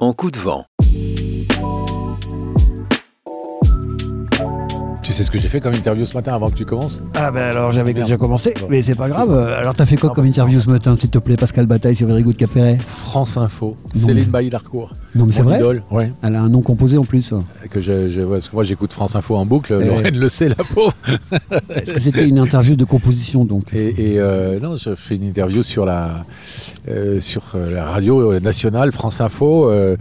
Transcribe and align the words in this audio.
En 0.00 0.12
coup 0.12 0.30
de 0.30 0.38
vent. 0.38 0.64
Tu 5.02 5.12
sais 5.12 5.24
ce 5.24 5.30
que 5.30 5.40
j'ai 5.40 5.48
fait 5.48 5.60
comme 5.60 5.74
interview 5.74 6.06
ce 6.06 6.14
matin 6.14 6.34
avant 6.34 6.50
que 6.50 6.54
tu 6.56 6.64
commences? 6.64 7.02
Ah 7.14 7.30
ben 7.32 7.42
alors 7.50 7.72
j'avais 7.72 7.92
Merde. 7.92 8.04
déjà 8.06 8.16
commencé, 8.16 8.54
Bon. 8.60 8.68
mais 8.70 8.80
c'est 8.80 8.94
pas 8.94 9.08
grave. 9.08 9.32
Alors 9.36 9.74
t'as 9.74 9.84
fait 9.86 9.96
quoi 9.96 10.10
Non, 10.10 10.14
comme 10.14 10.26
interview 10.26 10.60
ce 10.60 10.70
matin, 10.70 10.94
s'il 10.94 11.10
te 11.10 11.18
plaît, 11.18 11.36
Pascal 11.36 11.66
Bataille 11.66 11.96
sur 11.96 12.06
Very 12.06 12.22
Good 12.22 12.36
Cap 12.36 12.50
Ferret 12.50 12.78
France 12.86 13.36
Info, 13.36 13.76
Céline 13.92 14.30
Bailly-Larcourt. 14.30 14.92
Non 15.14 15.26
mais 15.26 15.32
c'est 15.32 15.42
vrai 15.42 15.56
idole, 15.58 15.82
ouais. 15.90 16.12
Elle 16.22 16.36
a 16.36 16.42
un 16.42 16.48
nom 16.48 16.60
composé 16.62 16.96
en 16.98 17.04
plus. 17.04 17.32
Que 17.70 17.80
je, 17.80 18.10
je- 18.10 18.20
ouais, 18.20 18.38
parce 18.38 18.48
que 18.48 18.54
moi 18.54 18.64
j'écoute 18.64 18.92
France 18.92 19.16
Info 19.16 19.36
en 19.36 19.44
boucle, 19.46 19.76
Eh 19.80 19.84
Lorraine 19.86 20.16
le 20.18 20.28
sait, 20.28 20.48
la 20.48 20.54
pauvre. 20.56 20.94
Est-ce 21.74 21.92
que 21.92 22.00
c'était 22.00 22.28
une 22.28 22.38
interview 22.38 22.76
de 22.76 22.84
composition 22.84 23.44
donc? 23.44 23.74
Et, 23.74 24.14
et, 24.14 24.20
euh, 24.20 24.60
non, 24.60 24.76
je 24.76 24.94
fais 24.94 25.16
une 25.16 25.24
interview 25.24 25.62
sur 25.62 25.84
la, 25.84 26.24
euh, 26.88 27.20
sur 27.20 27.42
euh, 27.54 27.70
la 27.70 27.84
radio 27.86 28.38
nationale, 28.40 28.92
France 28.92 29.20
Info, 29.20 29.68
euh, 29.70 29.96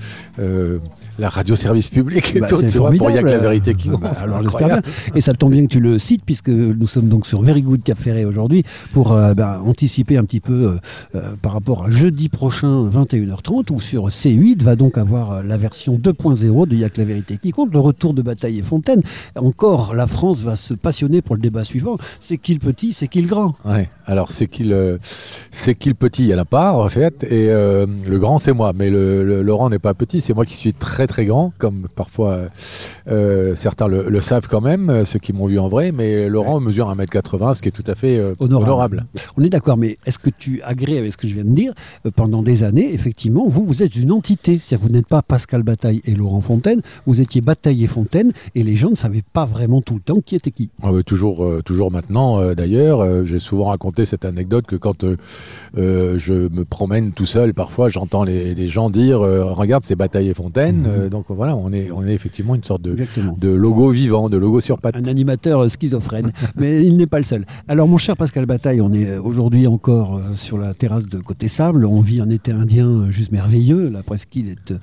la 1.17 1.29
radio 1.29 1.55
service 1.55 1.89
public 1.89 2.33
et 2.35 2.39
Bah, 2.39 2.47
tout, 2.47 2.55
c'est 2.55 2.67
tu 2.69 2.77
vois, 2.77 2.91
pour 2.91 3.09
y 3.11 3.17
a 3.17 3.21
que 3.21 3.27
la 3.27 3.39
vérité 3.39 3.73
qui 3.75 3.89
Ah 3.93 3.97
bah, 3.99 4.15
alors 4.21 4.39
bien. 4.57 4.79
Et 5.15 5.21
ça 5.21 5.33
tombe 5.33 5.51
bien 5.51 5.63
que 5.63 5.69
tu 5.71 5.79
le 5.81 5.99
cites 5.99 6.23
puisque 6.25 6.47
nous 6.49 6.87
sommes 6.87 7.09
donc 7.09 7.25
sur 7.25 7.41
Very 7.41 7.61
Good 7.61 7.83
Cap 7.83 7.97
Ferret 7.97 8.23
aujourd'hui 8.23 8.63
pour 8.93 9.11
euh, 9.11 9.33
bah, 9.33 9.61
anticiper 9.65 10.17
un 10.17 10.23
petit 10.23 10.39
peu 10.39 10.77
euh, 11.15 11.21
par 11.41 11.53
rapport 11.53 11.85
à 11.87 11.91
jeudi 11.91 12.29
prochain 12.29 12.87
21h30 12.89 13.71
où 13.73 13.81
sur 13.81 14.07
C8 14.07 14.61
va 14.63 14.75
donc 14.77 14.97
avoir 14.99 15.31
euh, 15.31 15.43
la 15.43 15.57
version 15.57 15.97
2.0 15.97 16.67
de 16.67 16.75
Y'a 16.75 16.89
que 16.89 16.99
la 17.01 17.05
vérité 17.05 17.37
qui 17.41 17.51
compte, 17.51 17.73
le 17.73 17.79
retour 17.79 18.13
de 18.13 18.21
Bataille 18.21 18.59
et 18.59 18.61
Fontaine. 18.61 19.01
Encore, 19.35 19.93
la 19.95 20.07
France 20.07 20.41
va 20.41 20.55
se 20.55 20.73
passionner 20.73 21.21
pour 21.21 21.35
le 21.35 21.41
débat 21.41 21.63
suivant. 21.65 21.97
C'est 22.19 22.37
qui 22.37 22.53
le 22.53 22.59
petit, 22.59 22.93
c'est 22.93 23.07
qui 23.07 23.21
le 23.21 23.27
grand? 23.27 23.55
Ouais. 23.65 23.89
Alors 24.05 24.31
c'est 24.31 24.47
qui 24.47 24.63
le 24.63 24.99
c'est 25.51 25.75
qui 25.75 25.89
le 25.89 25.95
petit? 25.95 26.23
Il 26.23 26.29
y 26.29 26.35
en 26.35 26.39
a 26.39 26.45
pas 26.45 26.73
en 26.73 26.87
fait 26.89 27.23
et 27.23 27.49
euh, 27.49 27.85
le 28.07 28.19
grand 28.19 28.39
c'est 28.39 28.53
moi. 28.53 28.73
Mais 28.75 28.89
le, 28.89 29.23
le- 29.23 29.41
Laurent 29.41 29.69
n'est 29.69 29.79
pas 29.79 29.93
petit, 29.93 30.21
c'est 30.21 30.33
moi 30.33 30.45
qui 30.45 30.55
suis 30.55 30.73
très 30.73 31.07
très 31.07 31.25
grand, 31.25 31.53
comme 31.57 31.87
parfois 31.95 32.49
euh, 33.07 33.55
certains 33.55 33.87
le, 33.87 34.09
le 34.09 34.21
savent 34.21 34.47
quand 34.47 34.61
même, 34.61 35.03
ceux 35.05 35.19
qui 35.19 35.33
m'ont 35.33 35.47
vu 35.47 35.59
en 35.59 35.69
vrai. 35.69 35.91
Mais 35.91 36.27
Laurent 36.29 36.59
mesure 36.59 36.93
1m80, 36.93 37.55
ce 37.55 37.61
qui 37.61 37.69
est 37.69 37.71
tout 37.71 37.83
à 37.87 37.95
fait 37.95 38.17
euh, 38.17 38.33
Honorable. 38.39 38.65
honorable. 38.69 39.05
On 39.37 39.43
est 39.43 39.49
d'accord, 39.49 39.77
mais 39.77 39.97
est-ce 40.05 40.19
que 40.19 40.29
tu 40.29 40.61
agrées 40.63 40.97
avec 40.97 41.11
ce 41.13 41.17
que 41.17 41.27
je 41.27 41.33
viens 41.35 41.43
de 41.45 41.53
dire? 41.53 41.73
Pendant 42.15 42.43
des 42.43 42.63
années, 42.63 42.93
effectivement, 42.93 43.47
vous, 43.47 43.65
vous 43.65 43.83
êtes 43.83 43.95
une 43.95 44.11
entité. 44.11 44.59
C'est-à-dire 44.61 44.85
vous 44.89 44.95
n'êtes 44.95 45.07
pas 45.07 45.21
Pascal 45.21 45.61
Bataille 45.61 46.01
et 46.05 46.15
Laurent 46.15 46.41
Fontaine, 46.41 46.81
vous 47.05 47.21
étiez 47.21 47.41
Bataille 47.41 47.83
et 47.83 47.87
Fontaine, 47.87 48.31
et 48.55 48.63
les 48.63 48.75
gens 48.75 48.89
ne 48.89 48.95
savaient 48.95 49.23
pas 49.33 49.45
vraiment 49.45 49.81
tout 49.81 49.93
le 49.93 50.01
temps 50.01 50.19
qui 50.19 50.35
était 50.35 50.49
qui. 50.49 50.69
Ah 50.81 50.91
bah, 50.91 51.03
toujours, 51.03 51.45
euh, 51.45 51.61
toujours 51.63 51.91
maintenant 51.91 52.39
euh, 52.39 52.55
d'ailleurs. 52.55 53.01
Euh, 53.01 53.23
J'ai 53.23 53.37
souvent 53.37 53.65
raconté 53.65 54.07
cette 54.07 54.25
anecdote 54.25 54.65
que 54.65 54.75
quand 54.75 55.05
je 55.75 56.47
me 56.49 56.65
promène 56.65 57.11
tout 57.11 57.27
seul, 57.27 57.53
parfois 57.53 57.89
j'entends 57.89 58.23
les, 58.23 58.55
les 58.55 58.67
gens 58.67 58.89
dire 58.89 59.19
Regarde, 59.19 59.83
c'est 59.83 59.95
Bataille 59.95 60.29
et 60.29 60.33
Fontaine. 60.33 60.85
Euh, 60.87 61.09
donc 61.09 61.25
voilà, 61.29 61.55
on 61.55 61.71
est, 61.71 61.91
on 61.91 62.05
est 62.07 62.13
effectivement 62.13 62.55
une 62.55 62.63
sorte 62.63 62.81
de, 62.81 62.93
Exactement. 62.93 63.37
de 63.39 63.49
logo 63.49 63.91
vivant, 63.91 64.29
de 64.29 64.37
logo 64.37 64.59
sur 64.59 64.79
pattes. 64.79 64.95
Un 64.95 65.05
animateur 65.05 65.69
schizophrène, 65.69 66.31
mais 66.55 66.83
il 66.83 66.97
n'est 66.97 67.05
pas 67.05 67.19
le 67.19 67.25
seul. 67.25 67.45
Alors, 67.67 67.87
mon 67.87 67.97
cher 67.99 68.17
Pascal 68.17 68.47
Bataille, 68.47 68.81
on 68.81 68.91
est 68.91 69.17
aujourd'hui 69.17 69.67
encore 69.67 70.19
sur 70.35 70.57
la 70.57 70.73
terrasse 70.73 71.05
de 71.05 71.19
Côté 71.19 71.47
Sable. 71.47 71.85
On 71.85 72.01
vit 72.01 72.21
un 72.21 72.29
été 72.29 72.51
indien 72.51 73.11
juste 73.11 73.31
merveilleux. 73.31 73.89
La 73.89 74.01
presqu'île 74.01 74.49
est 74.49 74.78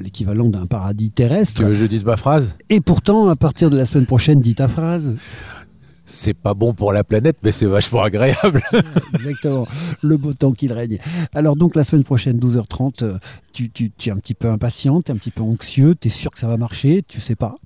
l'équivalent 0.00 0.48
d'un 0.48 0.66
paradis 0.66 1.10
terrestre. 1.10 1.56
Tu 1.60 1.62
veux 1.64 1.68
que 1.70 1.74
je 1.76 1.86
dise 1.86 2.04
ma 2.04 2.16
phrase? 2.16 2.56
Et 2.70 2.80
pourtant, 2.80 3.28
à 3.28 3.36
partir 3.36 3.70
de 3.70 3.76
la 3.76 3.86
semaine 3.86 4.06
prochaine, 4.06 4.40
dis 4.40 4.54
ta 4.54 4.68
phrase. 4.68 5.16
C'est 6.08 6.34
pas 6.34 6.54
bon 6.54 6.72
pour 6.72 6.92
la 6.92 7.02
planète, 7.02 7.36
mais 7.42 7.50
c'est 7.50 7.66
vachement 7.66 8.00
agréable. 8.02 8.62
Exactement, 9.14 9.66
le 10.02 10.16
beau 10.16 10.32
temps 10.34 10.52
qu'il 10.52 10.72
règne. 10.72 10.98
Alors 11.34 11.56
donc 11.56 11.74
la 11.74 11.82
semaine 11.82 12.04
prochaine, 12.04 12.38
12h30, 12.38 13.02
euh, 13.02 13.18
tu, 13.52 13.70
tu- 13.70 13.90
tu 13.90 14.08
es 14.08 14.12
un 14.12 14.16
petit 14.18 14.34
peu 14.34 14.48
impatient, 14.48 15.02
tu 15.02 15.10
es 15.10 15.14
un 15.14 15.18
petit 15.18 15.32
peu 15.32 15.42
anxieux, 15.42 15.96
tu 16.00 16.06
es 16.06 16.10
sûr 16.10 16.30
que 16.30 16.38
ça 16.38 16.46
va 16.46 16.56
marcher, 16.58 17.02
tu 17.08 17.20
sais 17.20 17.34
pas? 17.34 17.56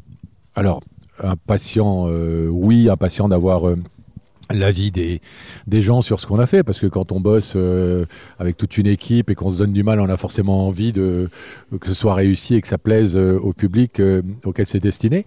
Alors, 0.54 0.80
impatient, 1.22 2.06
euh, 2.08 2.48
oui, 2.48 2.88
impatient 2.88 3.28
d'avoir 3.28 3.68
euh, 3.68 3.76
l'avis 4.52 4.90
des, 4.90 5.20
des 5.66 5.82
gens 5.82 6.02
sur 6.02 6.20
ce 6.20 6.26
qu'on 6.26 6.38
a 6.38 6.46
fait, 6.46 6.62
parce 6.62 6.80
que 6.80 6.86
quand 6.86 7.12
on 7.12 7.20
bosse 7.20 7.54
euh, 7.56 8.04
avec 8.38 8.56
toute 8.56 8.78
une 8.78 8.86
équipe 8.86 9.30
et 9.30 9.34
qu'on 9.34 9.50
se 9.50 9.58
donne 9.58 9.72
du 9.72 9.82
mal, 9.82 10.00
on 10.00 10.08
a 10.08 10.16
forcément 10.16 10.66
envie 10.66 10.92
de, 10.92 11.28
que 11.80 11.88
ce 11.88 11.94
soit 11.94 12.14
réussi 12.14 12.54
et 12.54 12.60
que 12.60 12.68
ça 12.68 12.78
plaise 12.78 13.16
euh, 13.16 13.38
au 13.38 13.52
public 13.52 14.00
euh, 14.00 14.22
auquel 14.44 14.66
c'est 14.66 14.80
destiné. 14.80 15.24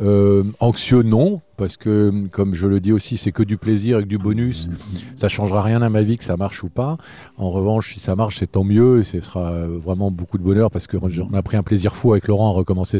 Euh, 0.00 0.44
anxieux, 0.60 1.02
non, 1.02 1.40
parce 1.56 1.76
que, 1.76 2.26
comme 2.28 2.54
je 2.54 2.66
le 2.66 2.80
dis 2.80 2.92
aussi, 2.92 3.16
c'est 3.16 3.32
que 3.32 3.42
du 3.42 3.56
plaisir 3.56 3.98
et 3.98 4.02
que 4.02 4.08
du 4.08 4.18
bonus. 4.18 4.68
Ça 5.16 5.28
changera 5.28 5.62
rien 5.62 5.82
à 5.82 5.88
ma 5.88 6.02
vie 6.02 6.16
que 6.16 6.24
ça 6.24 6.36
marche 6.36 6.62
ou 6.64 6.68
pas. 6.68 6.96
En 7.36 7.50
revanche, 7.50 7.94
si 7.94 8.00
ça 8.00 8.16
marche, 8.16 8.38
c'est 8.38 8.50
tant 8.52 8.64
mieux. 8.64 9.00
Et 9.00 9.02
ce 9.04 9.20
sera 9.20 9.66
vraiment 9.66 10.10
beaucoup 10.10 10.38
de 10.38 10.42
bonheur 10.42 10.70
parce 10.70 10.86
qu'on 10.86 11.08
a 11.34 11.42
pris 11.42 11.56
un 11.56 11.62
plaisir 11.62 11.94
fou 11.96 12.12
avec 12.12 12.28
Laurent 12.28 12.48
à 12.48 12.52
recommencer 12.52 12.98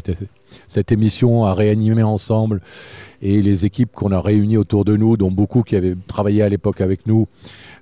cette, 0.67 0.93
émission, 0.93 1.45
à 1.45 1.55
réanimer 1.55 2.03
ensemble. 2.03 2.61
Et 3.25 3.41
les 3.41 3.65
équipes 3.65 3.93
qu'on 3.93 4.11
a 4.11 4.21
réunies 4.21 4.57
autour 4.57 4.85
de 4.85 4.97
nous, 4.97 5.17
dont 5.17 5.31
beaucoup 5.31 5.63
qui 5.63 5.77
avaient 5.77 5.95
travaillé 6.09 6.43
à 6.43 6.49
l'époque 6.49 6.81
avec 6.81 7.07
nous, 7.07 7.29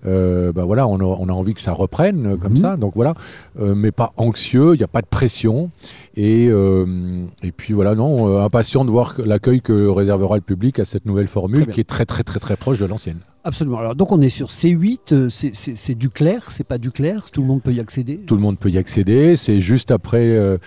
euh, 0.07 0.53
ben 0.53 0.65
voilà, 0.65 0.87
on 0.87 1.01
a, 1.01 1.05
on 1.05 1.29
a 1.31 1.33
envie 1.33 1.55
que 1.55 1.63
ça 1.63 1.73
reprenne 1.73 2.37
comme 2.39 2.53
Mhm. 2.53 2.57
ça. 2.59 2.77
Donc 2.77 2.93
voilà, 2.95 3.15
Euh, 3.59 3.75
mais 3.75 3.91
pas 3.91 4.13
anxieux, 4.19 4.75
il 4.75 4.79
n'y 4.79 4.85
a 4.85 4.89
pas 4.89 5.01
de 5.01 5.07
pression. 5.07 5.71
Et, 6.15 6.49
euh, 6.49 7.25
et 7.43 7.53
puis 7.53 7.73
voilà, 7.73 7.95
non, 7.95 8.39
impatient 8.39 8.85
de 8.85 8.91
voir 8.91 9.15
l'accueil 9.25 9.63
que 9.63 9.89
réservera 9.89 10.37
le 10.37 10.43
public 10.43 10.60
à 10.79 10.85
cette 10.85 11.07
nouvelle 11.07 11.27
formule 11.27 11.67
qui 11.67 11.81
est 11.81 11.89
très 11.89 12.05
très 12.05 12.23
très 12.23 12.39
très 12.39 12.57
proche 12.57 12.79
de 12.79 12.87
l'ancienne. 12.87 13.21
Absolument. 13.43 13.79
Alors 13.79 13.95
donc 13.95 14.13
on 14.13 14.21
est 14.21 14.29
sur 14.29 14.49
C8, 14.49 15.13
euh, 15.15 15.29
c'est- 15.31 15.95
du 15.95 16.11
clair, 16.11 16.51
c'est 16.51 16.67
pas 16.67 16.77
du 16.77 16.91
clair, 16.91 17.31
tout 17.33 17.41
le 17.41 17.47
monde 17.49 17.63
peut 17.63 17.73
y 17.73 17.81
accéder. 17.81 18.21
Tout 18.27 18.35
le 18.37 18.43
monde 18.43 18.59
peut 18.59 18.69
y 18.69 18.77
accéder. 18.77 19.35
C'est 19.35 19.61
juste 19.61 19.91
après 19.91 20.29
euh, 20.29 20.59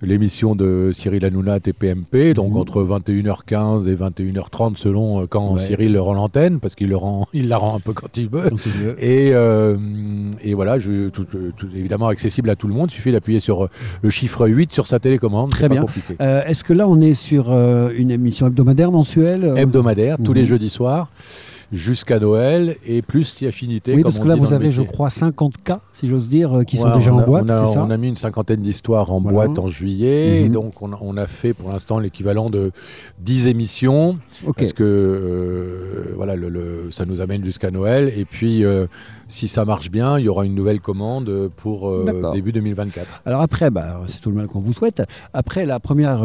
l'émission 0.00 0.54
de 0.54 0.90
Cyril 0.94 1.26
Hanouna 1.26 1.60
TPMP, 1.60 2.32
donc 2.32 2.52
Mhm. 2.52 2.56
entre 2.56 2.82
21h15 2.82 3.86
et 3.86 3.94
21h30 3.94 4.78
selon 4.78 5.20
euh, 5.22 5.26
quand 5.28 5.52
Ouais. 5.54 5.60
Cyril 5.60 5.92
le 5.92 6.00
rend 6.00 6.14
l'antenne, 6.14 6.58
parce 6.58 6.74
qu'il 6.74 6.88
le 6.88 6.96
rend, 6.96 7.26
il 7.34 7.48
la 7.48 7.58
rend 7.58 7.76
un 7.76 7.80
peu 7.80 7.92
quand 7.92 8.16
il 8.16 8.28
veut. 8.30 8.50
Et, 8.98 9.32
euh, 9.34 9.76
et 10.42 10.54
voilà, 10.54 10.78
je, 10.78 11.10
tout, 11.10 11.24
tout- 11.24 11.68
évidemment 11.76 12.08
accessible 12.08 12.48
à 12.48 12.56
tout 12.56 12.66
le 12.66 12.72
monde. 12.72 12.88
Il 12.90 12.94
suffit 12.94 13.12
d'appuyer 13.12 13.40
sur 13.40 13.68
le 14.00 14.08
chiffre 14.08 14.48
8 14.48 14.72
sur 14.72 14.86
sa 14.86 14.98
télécommande. 14.98 15.50
Très 15.50 15.68
bien. 15.68 15.84
Euh, 16.22 16.42
Est-ce 16.46 16.64
que 16.64 16.72
là 16.72 16.88
on 16.88 16.98
est 17.02 17.12
sur 17.14 17.52
une 17.52 18.10
émission 18.10 18.46
hebdomadaire, 18.46 18.90
mensuelle 18.90 19.52
Hebdomadaire, 19.56 20.16
tous 20.16 20.30
Mhm. 20.32 20.38
les 20.38 20.46
jeudis 20.46 20.70
soirs, 20.70 21.10
jusqu'à 21.72 22.20
Noël, 22.20 22.76
et 22.86 23.00
plus 23.02 23.24
si 23.24 23.46
affinité. 23.46 23.92
Oui, 23.92 24.02
comme 24.02 24.12
parce 24.12 24.18
que 24.22 24.28
là 24.28 24.36
vous 24.36 24.52
avez, 24.52 24.70
je 24.70 24.82
crois, 24.82 25.08
50 25.08 25.54
cas, 25.64 25.80
si 25.94 26.06
j'ose 26.06 26.28
dire, 26.28 26.58
euh, 26.58 26.64
qui 26.64 26.76
sont 26.76 26.92
déjà 26.94 27.14
en 27.14 27.22
boîte, 27.24 27.44
on 27.48 27.52
a, 27.54 27.64
c'est 27.64 27.72
ça 27.72 27.84
on 27.84 27.90
a 27.90 27.96
mis 27.96 28.08
une 28.08 28.16
cinquantaine 28.16 28.60
d'histoires 28.60 29.10
en 29.10 29.20
Voilà. 29.20 29.46
boîte 29.48 29.58
en 29.58 29.68
juillet. 29.68 30.40
Mhm. 30.40 30.46
et 30.46 30.48
donc, 30.50 30.82
on 30.82 30.92
a, 30.92 30.98
on 31.00 31.16
a 31.16 31.26
fait 31.26 31.54
pour 31.54 31.70
l'instant 31.70 31.98
l'équivalent 31.98 32.50
de 32.50 32.72
10 33.20 33.46
émissions. 33.46 34.18
Parce 34.56 34.72
que 34.74 34.82
euh, 34.84 36.12
voilà, 36.16 36.36
le, 36.36 36.48
le- 36.48 36.90
ça 36.90 37.04
nous 37.06 37.20
amène 37.20 37.44
jusqu'à 37.44 37.70
Noël. 37.70 38.12
Et 38.16 38.24
puis, 38.24 38.64
euh, 38.64 38.86
si 39.28 39.48
ça 39.48 39.64
marche 39.64 39.90
bien, 39.90 40.18
il 40.18 40.26
y 40.26 40.28
aura 40.28 40.44
une 40.44 40.54
nouvelle 40.54 40.80
commande 40.80 41.48
pour 41.56 41.88
euh, 41.88 42.30
début 42.34 42.52
2024. 42.52 43.22
Alors 43.24 43.40
après, 43.40 43.70
bah, 43.70 44.02
c'est 44.08 44.20
tout 44.20 44.30
le 44.30 44.36
mal 44.36 44.46
qu'on 44.46 44.60
vous 44.60 44.72
souhaite. 44.74 45.02
Après, 45.32 45.64
la 45.64 45.80
première 45.80 46.22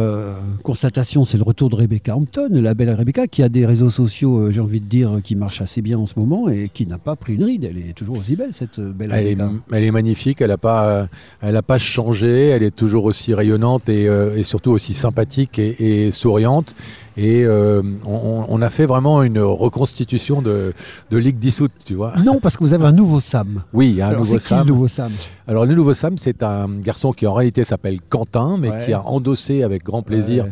constatation, 0.63 1.23
c'est 1.25 1.37
le 1.37 1.43
retour 1.43 1.69
de 1.69 1.75
Rebecca 1.75 2.15
Hampton, 2.15 2.49
la 2.51 2.73
belle 2.73 2.93
Rebecca, 2.93 3.27
qui 3.27 3.43
a 3.43 3.49
des 3.49 3.65
réseaux 3.65 3.89
sociaux, 3.89 4.51
j'ai 4.51 4.59
envie 4.61 4.79
de 4.81 4.85
dire, 4.85 5.19
qui 5.23 5.35
marchent 5.37 5.61
assez 5.61 5.81
bien 5.81 5.97
en 5.97 6.05
ce 6.05 6.17
moment 6.17 6.49
et 6.49 6.69
qui 6.69 6.85
n'a 6.85 6.97
pas 6.97 7.15
pris 7.15 7.35
une 7.35 7.43
ride. 7.43 7.65
Elle 7.69 7.77
est 7.77 7.93
toujours 7.93 8.17
aussi 8.17 8.35
belle, 8.35 8.53
cette 8.53 8.79
euh, 8.79 8.93
belle 8.93 9.11
Elle 9.13 9.27
est, 9.27 9.37
elle 9.71 9.83
est 9.83 9.91
magnifique, 9.91 10.41
elle 10.41 10.49
n'a 10.49 10.57
pas, 10.57 11.07
elle 11.41 11.55
a 11.55 11.63
pas 11.63 11.77
changé, 11.77 12.47
elle 12.47 12.63
est 12.63 12.75
toujours 12.75 13.05
aussi 13.05 13.33
rayonnante 13.33 13.89
et, 13.89 14.07
euh, 14.07 14.37
et 14.37 14.43
surtout 14.43 14.71
aussi 14.71 14.93
sympathique 14.93 15.59
et, 15.59 16.05
et 16.07 16.11
souriante. 16.11 16.75
Et 17.17 17.43
euh, 17.45 17.81
on, 18.05 18.45
on 18.47 18.61
a 18.61 18.69
fait 18.69 18.85
vraiment 18.85 19.23
une 19.23 19.39
reconstitution 19.39 20.41
de, 20.43 20.73
de 21.09 21.17
Ligue 21.17 21.39
dissoute, 21.39 21.71
tu 21.85 21.95
vois. 21.95 22.13
Non, 22.23 22.39
parce 22.39 22.55
que 22.57 22.63
vous 22.63 22.73
avez 22.75 22.85
un 22.85 22.91
nouveau 22.91 23.19
Sam. 23.19 23.63
Oui, 23.73 23.99
un 24.01 24.07
Alors, 24.09 24.19
nouveau 24.19 24.37
c'est 24.39 24.47
qui 24.47 24.53
le 24.53 24.59
Sam. 24.59 24.67
nouveau 24.67 24.87
Sam? 24.87 25.11
Alors 25.47 25.65
le 25.65 25.73
nouveau 25.75 25.93
Sam, 25.93 26.17
c'est 26.17 26.43
un 26.43 26.67
garçon 26.79 27.11
qui 27.13 27.25
en 27.25 27.33
réalité 27.33 27.63
s'appelle 27.63 27.99
Quentin, 28.07 28.57
mais 28.59 28.69
Ouais. 28.69 28.85
qui 28.85 28.93
a 28.93 29.01
endossé 29.01 29.63
avec 29.63 29.83
grand 29.83 30.01
plaisir 30.03 30.43
Ouais. 30.43 30.51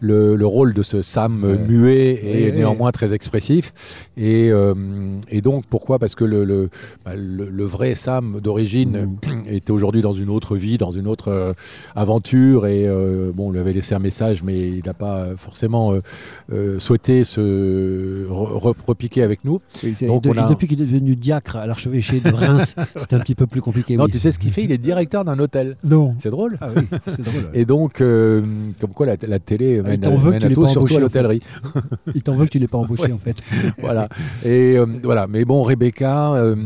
le, 0.00 0.36
le 0.36 0.46
rôle 0.46 0.72
de 0.72 0.82
ce 0.82 1.02
Sam 1.02 1.42
euh, 1.44 1.56
Ouais. 1.56 1.66
muet 1.68 2.20
et 2.46 2.52
néanmoins 2.52 2.92
très 2.92 3.12
expressif. 3.12 3.72
Et, 4.16 4.50
euh, 4.50 4.72
et 5.28 5.40
donc 5.42 5.64
pourquoi? 5.68 5.98
Parce 5.98 6.14
que 6.14 6.24
le, 6.24 6.44
le, 6.44 6.70
bah, 7.04 7.12
le- 7.16 7.50
le 7.50 7.64
vrai 7.64 7.94
Sam 7.94 8.40
d'origine 8.40 9.18
était 9.50 9.72
aujourd'hui 9.72 10.00
dans 10.00 10.12
une 10.12 10.30
autre 10.30 10.56
vie, 10.56 10.78
dans 10.78 10.92
une 10.92 11.08
autre 11.08 11.28
euh, 11.28 11.52
aventure. 11.94 12.66
Et 12.66 12.86
euh, 12.86 13.32
bon, 13.34 13.48
on 13.48 13.50
lui 13.50 13.58
avait 13.58 13.72
laissé 13.72 13.94
un 13.94 13.98
message, 13.98 14.42
mais 14.42 14.56
il 14.68 14.82
n'a 14.86 14.94
pas 14.94 15.26
forcément 15.36 15.92
euh, 16.52 16.78
souhaité 16.78 17.24
se 17.24 18.26
re- 18.28 18.58
re- 18.60 18.74
repiquer 18.86 19.22
avec 19.22 19.44
nous. 19.44 19.60
Donc, 20.02 20.22
de- 20.24 20.30
a- 20.38 20.48
depuis 20.48 20.66
qu'il 20.66 20.80
est 20.80 20.84
devenu 20.86 21.16
diacre 21.16 21.56
à 21.56 21.66
l'archevêché 21.66 22.20
de 22.20 22.30
Reims, 22.30 22.74
c'est 22.96 23.12
un 23.14 23.18
petit 23.20 23.34
peu 23.34 23.46
plus 23.46 23.60
compliqué. 23.60 23.96
Non, 23.96 24.04
oui. 24.04 24.10
tu 24.12 24.18
sais 24.18 24.32
ce 24.32 24.38
qu'il 24.38 24.50
fait? 24.50 24.64
Il 24.64 24.72
est 24.72 24.78
directeur 24.78 25.24
d'un 25.24 25.38
hôtel. 25.38 25.76
Non. 25.84 26.12
C'est 26.18 26.30
drôle. 26.30 26.58
Ah 26.60 26.68
oui, 26.76 26.82
c'est 27.06 27.22
drôle. 27.22 27.42
ouais. 27.44 27.50
Et 27.60 27.64
donc, 27.64 28.00
euh, 28.00 28.42
comme 28.80 28.90
quoi 28.92 29.06
la, 29.06 29.16
la 29.26 29.38
télé 29.38 29.80
Ah, 29.84 29.88
mène, 29.88 30.00
veut 30.00 30.16
que 30.16 30.30
mène 30.30 30.38
tu 30.40 30.46
à 30.46 30.48
l'aies 30.48 30.54
tout, 30.54 30.62
pas 30.62 30.68
surtout 30.68 30.84
en 30.92 30.96
fait. 30.96 31.00
l'hôtellerie. 31.00 31.40
Il 32.14 32.22
t'en 32.22 32.34
veut 32.36 32.44
que 32.46 32.50
tu 32.50 32.58
l'aies 32.58 32.68
pas 32.68 32.78
embauché 32.78 33.12
en 33.12 33.18
fait. 33.18 33.36
voilà. 33.78 34.08
Et 34.44 34.76
euh, 34.78 34.86
voilà. 35.02 35.26
Mais 35.28 35.44
bon, 35.44 35.62
Rebecca, 35.62 36.32
euh, 36.34 36.56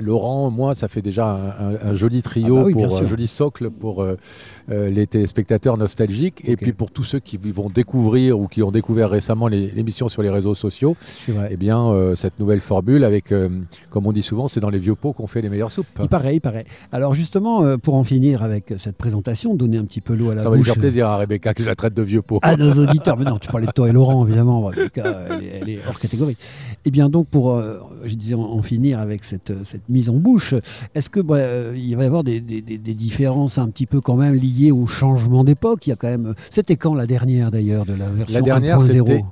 Laurent, 0.00 0.50
moi, 0.50 0.74
ça 0.74 0.88
fait 0.88 1.02
déjà 1.02 1.30
un, 1.58 1.74
un- 1.74 1.78
un 1.90 1.94
joli 1.94 2.22
trio, 2.22 2.56
Ah 2.56 2.60
bah 2.60 2.66
oui, 2.66 2.72
pour, 2.72 3.00
un 3.00 3.04
joli 3.04 3.28
socle 3.28 3.70
pour 3.70 4.04
les 4.68 5.06
téléspectateurs 5.06 5.76
nostalgiques. 5.76 6.42
Et 6.44 6.56
puis 6.56 6.72
pour 6.72 6.90
tous 6.90 7.04
ceux 7.04 7.18
qui 7.20 7.36
vont 7.36 7.70
découvrir 7.70 8.38
ou 8.38 8.46
qui 8.46 8.62
ont 8.62 8.70
découvert 8.70 8.89
récemment 8.98 9.48
les- 9.48 9.70
l'émission 9.70 10.08
sur 10.08 10.22
les 10.22 10.30
réseaux 10.30 10.54
sociaux, 10.54 10.96
vrai. 11.28 11.48
eh 11.52 11.56
bien, 11.56 11.80
euh, 11.88 12.14
cette 12.14 12.38
nouvelle 12.40 12.60
formule 12.60 13.04
avec, 13.04 13.32
euh, 13.32 13.48
comme 13.90 14.06
on 14.06 14.12
dit 14.12 14.22
souvent, 14.22 14.48
c'est 14.48 14.60
dans 14.60 14.70
les 14.70 14.78
vieux 14.78 14.94
pots 14.94 15.12
qu'on 15.12 15.26
fait 15.26 15.40
les 15.42 15.48
meilleures 15.48 15.72
soupes. 15.72 15.86
Il 16.02 16.08
paraît, 16.08 16.36
il 16.36 16.40
paraît. 16.40 16.64
Alors 16.92 17.14
justement, 17.14 17.62
euh, 17.64 17.76
pour 17.76 17.94
en 17.94 18.04
finir 18.04 18.42
avec 18.42 18.74
cette 18.76 18.96
présentation, 18.96 19.54
donner 19.54 19.78
un 19.78 19.84
petit 19.84 20.00
peu 20.00 20.14
l'eau 20.14 20.30
à 20.30 20.34
la 20.34 20.42
Ça 20.42 20.50
va 20.50 20.56
lui 20.56 20.60
bouche 20.62 20.72
faire 20.72 20.80
plaisir 20.80 21.06
à 21.08 21.16
Rebecca 21.16 21.54
que 21.54 21.62
je 21.62 21.68
la 21.68 21.74
traite 21.74 21.94
de 21.94 22.02
vieux 22.02 22.22
pots. 22.22 22.38
à 22.42 22.56
nos 22.56 22.72
auditeurs. 22.72 23.16
Mais 23.18 23.24
non, 23.24 23.38
tu 23.38 23.48
parlais 23.48 23.66
de 23.66 23.72
toi 23.72 23.88
et 23.88 23.92
Laurent, 23.92 24.26
évidemment. 24.26 24.60
Rebecca, 24.62 25.26
elle, 25.30 25.44
est, 25.44 25.58
elle 25.62 25.68
est 25.68 25.78
hors 25.88 25.98
catégorie. 25.98 26.36
Eh 26.84 26.90
bien, 26.90 27.08
donc, 27.08 27.26
pour, 27.28 27.62
je 28.04 28.14
disais, 28.14 28.34
en, 28.34 28.40
en 28.42 28.62
finir 28.62 28.98
avec 29.00 29.24
cette, 29.24 29.52
cette 29.64 29.88
mise 29.88 30.08
en 30.08 30.14
bouche, 30.14 30.54
est-ce 30.94 31.10
que 31.10 31.20
bah, 31.20 31.38
il 31.74 31.94
va 31.96 32.04
y 32.04 32.06
avoir 32.06 32.24
des, 32.24 32.40
des- 32.40 32.62
des- 32.62 32.78
des 32.78 32.94
différences 32.94 33.58
un 33.58 33.68
petit 33.68 33.86
peu 33.86 34.00
quand 34.00 34.16
même 34.16 34.34
liées 34.34 34.70
au 34.72 34.86
changement 34.86 35.44
d'époque? 35.44 35.86
Il 35.86 35.90
y 35.90 35.92
a 35.92 35.96
quand 35.96 36.08
même. 36.08 36.34
C'était 36.50 36.76
quand 36.76 36.94
la 36.94 37.06
dernière 37.06 37.50
d'ailleurs 37.50 37.84
de 37.86 37.94
la 37.94 38.08
version 38.08 38.38
La 38.38 38.42
dernière, 38.42 38.78
1.0 38.78 38.79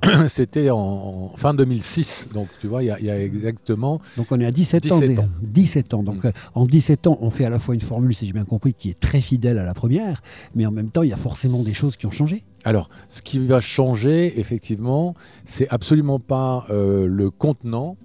c'était 0.27 0.69
en, 0.69 0.77
en 0.77 1.37
fin 1.37 1.53
2006. 1.53 2.29
Donc, 2.33 2.47
tu 2.61 2.67
vois, 2.67 2.83
il 2.83 2.87
y 2.87 2.91
a- 2.91 2.99
il 2.99 3.05
y, 3.05 3.09
a 3.11 3.19
exactement. 3.21 3.99
Donc 4.17 4.27
on 4.31 4.39
est 4.39 4.45
à 4.45 4.51
17, 4.51 4.83
17 4.83 5.19
ans. 5.19 5.23
ans. 5.23 5.29
17 5.43 5.93
ans. 5.93 6.03
Donc 6.03 6.23
Mm. 6.23 6.27
euh, 6.27 6.31
en 6.55 6.65
17 6.65 7.07
ans, 7.07 7.17
on 7.21 7.29
fait 7.29 7.45
à 7.45 7.49
la 7.49 7.59
fois 7.59 7.75
une 7.75 7.81
formule, 7.81 8.13
si 8.13 8.25
j'ai 8.25 8.33
bien 8.33 8.45
compris, 8.45 8.73
qui 8.73 8.89
est 8.89 8.99
très 8.99 9.21
fidèle 9.21 9.57
à 9.59 9.63
la 9.65 9.73
première, 9.73 10.21
mais 10.55 10.65
en 10.65 10.71
même 10.71 10.89
temps, 10.91 11.03
il 11.03 11.09
y 11.09 11.13
a 11.13 11.17
forcément 11.17 11.63
des 11.63 11.73
choses 11.73 11.97
qui 11.97 12.05
ont 12.05 12.11
changé. 12.11 12.43
Alors, 12.65 12.89
ce 13.07 13.21
qui 13.21 13.39
va 13.39 13.61
changer, 13.61 14.39
effectivement, 14.39 15.13
c'est 15.45 15.67
absolument 15.69 16.19
pas 16.19 16.65
euh, 16.69 17.05
le 17.07 17.29
contenant, 17.29 17.95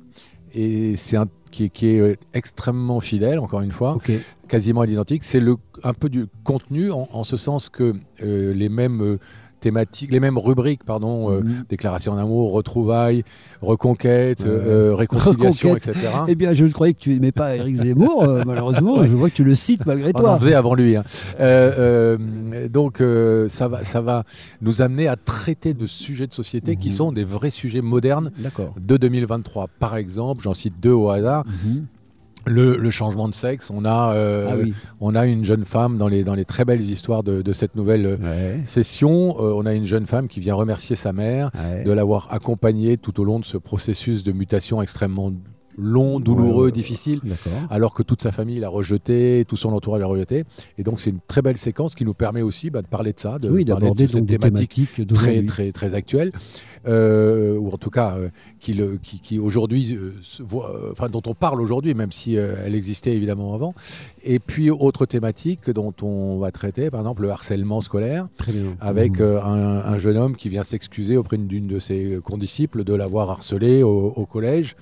et 0.54 0.96
c'est 0.96 1.16
un 1.16 1.26
qui, 1.50 1.64
est- 1.64 1.68
qui 1.68 1.86
est 1.86 2.00
euh, 2.00 2.16
extrêmement 2.32 2.98
fidèle, 3.00 3.38
encore 3.38 3.60
une 3.60 3.70
fois, 3.72 3.96
quasiment 4.48 4.80
à 4.80 4.86
l'identique. 4.86 5.22
C'est 5.24 5.40
le 5.40 5.56
un 5.84 5.92
peu 5.94 6.08
du 6.08 6.26
contenu, 6.44 6.90
en, 6.90 7.08
en 7.12 7.24
ce 7.24 7.36
sens 7.36 7.68
que 7.68 7.94
euh, 8.22 8.52
les 8.54 8.68
mêmes 8.68 9.18
thématiques, 9.64 10.12
les 10.12 10.20
mêmes 10.20 10.36
rubriques, 10.38 10.84
pardon, 10.84 11.30
euh, 11.32 11.40
Mhm. 11.40 11.64
déclaration 11.70 12.14
d'amour, 12.16 12.52
retrouvailles, 12.52 13.24
reconquête, 13.62 14.44
euh, 14.46 14.94
réconciliation, 14.94 15.70
Reconquête. 15.70 15.96
etc. 15.96 16.08
Eh 16.28 16.34
bien, 16.34 16.52
je 16.54 16.66
croyais 16.66 16.92
que 16.92 16.98
tu 16.98 17.10
n'aimais 17.10 17.32
pas 17.32 17.56
Éric 17.56 17.76
Zemmour, 17.76 18.24
euh, 18.24 18.42
malheureusement. 18.46 19.02
Je 19.04 19.14
vois 19.16 19.30
que 19.30 19.34
tu 19.34 19.44
le 19.44 19.54
cites 19.54 19.86
malgré 19.86 20.10
On 20.14 20.18
toi. 20.20 20.38
faisait 20.38 20.54
avant 20.54 20.74
lui. 20.74 20.96
hein. 20.96 21.04
Euh, 21.40 22.18
donc, 22.68 23.02
ça, 23.48 23.68
va, 23.68 23.84
ça 23.84 24.00
va 24.02 24.24
nous 24.60 24.82
amener 24.82 25.08
à 25.08 25.16
traiter 25.16 25.72
de 25.74 25.86
sujets 25.86 26.26
de 26.26 26.34
société 26.34 26.76
qui 26.76 26.88
Mhm. 26.90 26.94
sont 26.94 27.12
des 27.12 27.24
vrais 27.24 27.50
sujets 27.50 27.80
modernes 27.82 28.30
de 28.80 28.96
2023. 28.98 29.68
Par 29.78 29.96
exemple, 29.96 30.42
j'en 30.42 30.54
cite 30.54 30.74
deux 30.80 30.92
au 30.92 31.08
hasard. 31.08 31.44
Le, 32.46 32.76
le 32.76 32.90
changement 32.90 33.28
de 33.28 33.34
sexe. 33.34 33.70
On 33.70 33.84
a, 33.84 34.12
euh, 34.14 34.48
ah 34.50 34.54
oui. 34.62 34.74
on 35.00 35.14
a 35.14 35.24
une 35.26 35.44
jeune 35.44 35.64
femme 35.64 35.96
dans 35.96 36.08
les, 36.08 36.24
dans 36.24 36.34
les 36.34 36.44
très 36.44 36.64
belles 36.64 36.80
histoires 36.82 37.22
de, 37.22 37.40
de 37.42 37.52
cette 37.52 37.74
nouvelle 37.76 38.04
euh, 38.06 38.16
Ouais. 38.16 38.60
session. 38.66 39.36
euh, 39.40 39.54
on 39.56 39.64
a 39.66 39.72
une 39.72 39.86
jeune 39.86 40.06
femme 40.06 40.28
qui 40.28 40.40
vient 40.40 40.54
remercier 40.54 40.94
sa 40.96 41.12
mère 41.12 41.50
Ouais. 41.54 41.84
de 41.84 41.92
l'avoir 41.92 42.28
accompagnée 42.32 42.96
tout 42.98 43.18
au 43.20 43.24
long 43.24 43.40
de 43.40 43.44
ce 43.44 43.56
processus 43.56 44.24
de 44.24 44.32
mutation 44.32 44.82
extrêmement 44.82 45.32
long, 45.76 46.20
douloureux, 46.20 46.66
Ouais, 46.66 46.72
difficile 46.72 47.20
alors 47.70 47.94
que 47.94 48.02
toute 48.02 48.22
sa 48.22 48.32
famille 48.32 48.60
l'a 48.60 48.68
rejeté, 48.68 49.44
tout 49.48 49.56
son 49.56 49.72
entourage 49.72 50.00
l'a 50.00 50.06
rejeté. 50.06 50.44
Et 50.78 50.82
donc 50.82 51.00
c'est 51.00 51.10
une 51.10 51.20
très 51.26 51.42
belle 51.42 51.56
séquence 51.56 51.94
qui 51.94 52.04
nous 52.04 52.14
permet 52.14 52.42
aussi 52.42 52.70
bah, 52.70 52.80
de 52.82 52.86
parler 52.86 53.12
de 53.12 53.20
ça, 53.20 53.38
de 53.38 53.48
Oui, 53.50 53.64
parler 53.64 53.90
de 53.90 54.06
cette 54.06 54.26
thématique 54.26 55.06
très 55.08 55.42
très 55.44 55.72
très 55.72 55.94
actuelle, 55.94 56.32
euh, 56.86 57.56
ou 57.58 57.70
en 57.70 57.78
tout 57.78 57.90
cas 57.90 58.16
euh, 58.16 58.28
qui, 58.60 58.74
le- 58.74 58.98
qui, 59.02 59.20
qui 59.20 59.38
aujourd'hui 59.38 59.96
euh, 59.96 60.12
enfin 60.92 61.08
dont 61.08 61.22
on 61.26 61.34
parle 61.34 61.60
aujourd'hui, 61.60 61.94
même 61.94 62.12
si 62.12 62.34
elle 62.34 62.74
existait 62.74 63.14
évidemment 63.14 63.54
avant. 63.54 63.74
Et 64.22 64.38
puis 64.38 64.70
autre 64.70 65.06
thématique 65.06 65.70
dont 65.70 65.92
on 66.02 66.38
va 66.38 66.50
traiter, 66.50 66.90
par 66.90 67.00
exemple 67.00 67.22
le 67.22 67.30
harcèlement 67.30 67.80
scolaire, 67.80 68.28
Très 68.36 68.52
bien. 68.52 68.76
avec 68.80 69.20
euh, 69.20 69.40
un, 69.42 69.92
un 69.92 69.98
jeune 69.98 70.16
homme 70.16 70.36
qui 70.36 70.48
vient 70.48 70.64
s'excuser 70.64 71.16
auprès 71.16 71.36
d'une 71.36 71.66
de 71.66 71.78
ses 71.78 72.18
condisciples 72.24 72.84
de 72.84 72.94
l'avoir 72.94 73.30
harcelé 73.30 73.82
au, 73.82 74.12
au 74.14 74.26
collège. 74.26 74.76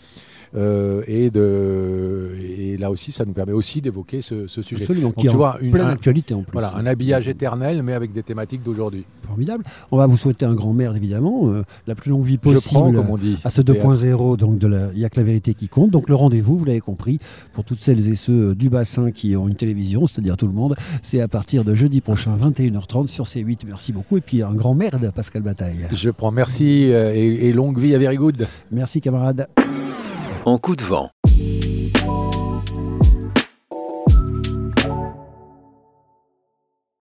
Euh, 0.54 1.02
et, 1.06 1.30
de, 1.30 2.30
et 2.58 2.76
là 2.76 2.90
aussi, 2.90 3.10
ça 3.10 3.24
nous 3.24 3.32
permet 3.32 3.52
aussi 3.52 3.80
d'évoquer 3.80 4.20
ce, 4.20 4.46
ce 4.46 4.60
sujet. 4.60 4.82
Absolument. 4.82 5.08
Donc, 5.08 5.16
qui 5.16 5.26
est 5.26 5.30
tu 5.30 5.36
vois, 5.36 5.56
une- 5.62 5.70
plein 5.70 5.84
un- 5.86 5.88
d'actualité 5.88 6.34
en 6.34 6.42
plus. 6.42 6.52
Voilà, 6.52 6.74
un 6.76 6.84
habillage 6.86 7.26
éternel, 7.28 7.82
mais 7.82 7.94
avec 7.94 8.12
des 8.12 8.22
thématiques 8.22 8.62
d'aujourd'hui. 8.62 9.04
Formidable. 9.26 9.64
On 9.90 9.96
va 9.96 10.06
vous 10.06 10.16
souhaiter 10.16 10.44
un 10.44 10.54
grand 10.54 10.72
merde, 10.74 10.96
évidemment. 10.96 11.48
euh, 11.48 11.62
la 11.86 11.94
plus 11.94 12.10
longue 12.10 12.24
vie 12.24 12.38
possible. 12.38 12.62
prends, 12.80 12.92
comme 12.92 13.08
on 13.10 13.16
dit. 13.18 13.38
à 13.44 13.50
ce 13.50 13.62
Théâtre. 13.62 13.80
2.0, 13.82 14.36
donc 14.36 14.58
il 14.62 14.98
n'y 14.98 15.04
a 15.04 15.08
que 15.08 15.16
la 15.18 15.22
vérité 15.24 15.54
qui 15.54 15.68
compte. 15.68 15.90
Donc 15.90 16.08
le 16.08 16.14
rendez-vous, 16.14 16.58
vous 16.58 16.64
l'avez 16.66 16.80
compris, 16.80 17.18
pour 17.52 17.64
toutes 17.64 17.80
celles 17.80 18.06
et 18.08 18.14
ceux 18.14 18.50
euh, 18.50 18.54
du 18.54 18.68
bassin 18.68 19.10
qui 19.10 19.34
ont 19.36 19.48
une 19.48 19.54
télévision, 19.56 20.06
c'est-à-dire 20.06 20.36
tout 20.36 20.46
le 20.48 20.52
monde, 20.52 20.76
c'est 21.02 21.20
à 21.20 21.28
partir 21.28 21.64
de 21.64 21.74
jeudi 21.74 22.00
prochain, 22.02 22.36
21h30 22.36 23.06
sur 23.08 23.24
C8. 23.24 23.60
Merci 23.66 23.92
beaucoup. 23.92 24.16
Et 24.18 24.20
puis 24.20 24.42
un 24.42 24.54
grand 24.54 24.74
merde, 24.74 25.10
Pascal 25.14 25.42
Bataille. 25.42 25.86
Je 25.92 26.10
prends 26.10 26.30
merci 26.30 26.64
et, 26.66 27.48
et 27.48 27.52
longue 27.52 27.78
vie 27.78 27.94
à 27.94 27.98
Very 27.98 28.16
Good. 28.16 28.46
Merci 28.70 29.00
camarades. 29.00 29.48
En 30.44 30.58
coup 30.58 30.74
de 30.74 30.82
vent. 30.82 31.08